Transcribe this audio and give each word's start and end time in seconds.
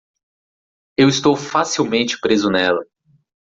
Eu 0.97 1.07
estou 1.09 1.35
facilmente 1.37 2.19
preso 2.19 2.49
nela. 2.49 2.83